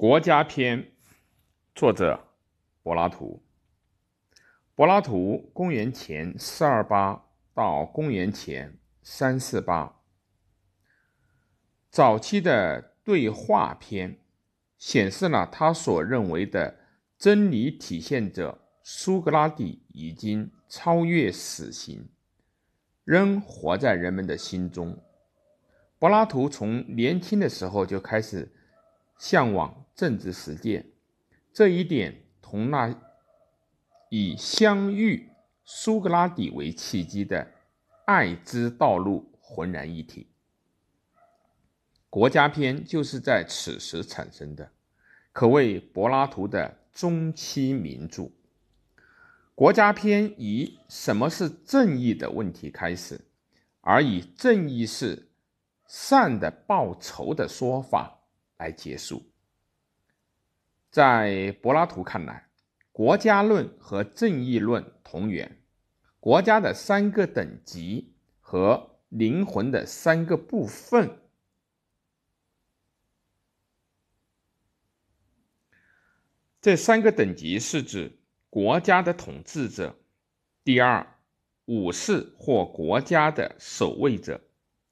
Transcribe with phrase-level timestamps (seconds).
[0.00, 0.92] 国家篇，
[1.74, 2.28] 作者
[2.82, 3.42] 柏拉图。
[4.74, 10.00] 柏拉图公元前四二八到公元前三四八，
[11.90, 14.18] 早期的对话篇
[14.78, 16.78] 显示了他所认为的
[17.18, 22.08] 真理体现者苏格拉底已经超越死刑，
[23.04, 24.98] 仍活在人们的心中。
[25.98, 28.50] 柏拉图从年轻的时候就开始
[29.18, 29.76] 向往。
[30.00, 30.86] 政治实践
[31.52, 32.98] 这一点，同那
[34.08, 35.28] 以相遇
[35.62, 37.46] 苏格拉底为契机的
[38.06, 40.26] 爱之道路浑然一体。
[42.08, 44.72] 国家篇就是在此时产生的，
[45.32, 48.30] 可谓柏拉图的中期名著。
[49.54, 53.20] 国家篇以什么是正义的问题开始，
[53.82, 55.28] 而以正义是
[55.86, 58.22] 善的报仇的说法
[58.56, 59.29] 来结束。
[60.90, 62.48] 在柏拉图看来，
[62.90, 65.62] 国家论和正义论同源，
[66.18, 71.16] 国家的三个等级和灵魂的三个部分。
[76.60, 78.18] 这三个等级是指
[78.50, 79.96] 国家的统治者，
[80.64, 81.06] 第二，
[81.66, 84.40] 武士或国家的守卫者，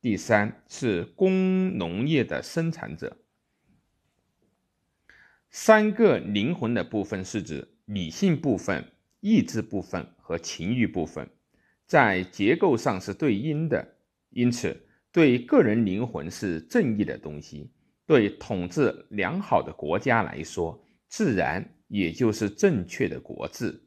[0.00, 3.16] 第三是工农业的生产者。
[5.50, 8.84] 三个灵魂的部分是指理性部分、
[9.18, 11.28] 意志部分和情欲部分，
[11.86, 13.96] 在结构上是对应的。
[14.30, 17.72] 因此，对个人灵魂是正义的东西，
[18.06, 23.82] 对统治良好的国家来说，自然也就是正确的国治。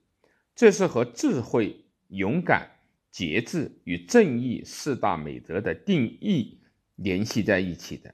[0.53, 2.70] 这是和智慧、勇敢、
[3.09, 6.59] 节制与正义四大美德的定义
[6.98, 8.14] 联系在一起的。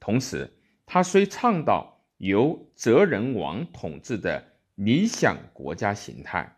[0.00, 0.50] 同时，
[0.86, 1.97] 他虽倡导。
[2.18, 6.56] 由哲人王统治的理想国家形态，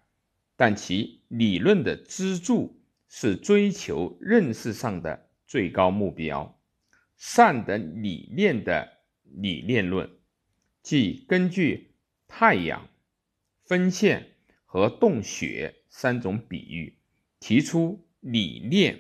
[0.57, 6.59] 但其理论的支柱是追求认识上的最高目标——
[7.17, 8.91] 善的理念的
[9.23, 10.11] 理念论，
[10.83, 11.95] 即根据
[12.27, 12.89] 太阳、
[13.65, 14.33] 分线
[14.65, 16.97] 和洞穴三种比喻
[17.39, 18.99] 提出理念。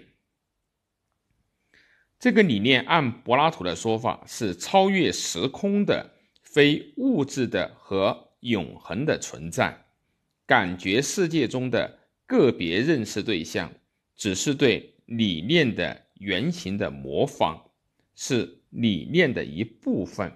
[2.18, 6.19] 这个理念按柏拉图的说法是超越时空的。
[6.52, 9.86] 非物质的和永恒的存在，
[10.46, 13.72] 感觉世界中的个别认识对象，
[14.16, 17.70] 只是对理念的原型的模仿，
[18.16, 20.32] 是理念的一部分。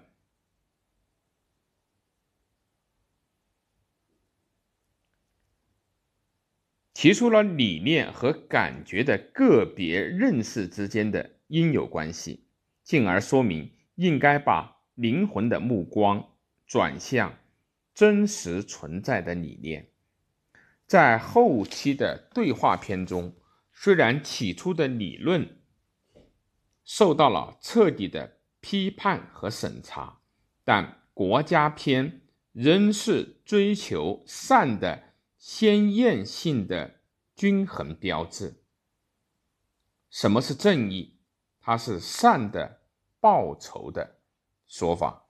[6.93, 12.45] 提出了理念和感觉的个别认识之间的因有关系，
[12.85, 14.74] 进而说明应该把。
[14.95, 16.33] 灵魂的目光
[16.67, 17.39] 转向
[17.95, 19.89] 真实存在的理念，
[20.87, 23.35] 在后期的对话篇中，
[23.73, 25.59] 虽然起初的理论
[26.85, 30.21] 受到了彻底的批判和审查，
[30.65, 32.23] 但国家篇
[32.53, 37.01] 仍是追求善的鲜艳性的
[37.35, 38.63] 均衡标志。
[40.11, 41.19] 什么是正义？
[41.61, 42.81] 它是善的
[43.21, 44.14] 报酬的。
[44.77, 45.24] 说法。